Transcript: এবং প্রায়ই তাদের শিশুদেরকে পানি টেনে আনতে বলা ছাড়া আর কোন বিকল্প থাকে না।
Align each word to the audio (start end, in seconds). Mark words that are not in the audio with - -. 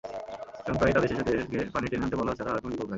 এবং 0.65 0.75
প্রায়ই 0.79 0.95
তাদের 0.95 1.11
শিশুদেরকে 1.11 1.57
পানি 1.75 1.85
টেনে 1.89 2.03
আনতে 2.05 2.17
বলা 2.21 2.33
ছাড়া 2.37 2.51
আর 2.53 2.59
কোন 2.61 2.69
বিকল্প 2.71 2.77
থাকে 2.79 2.87
না। 2.89 2.89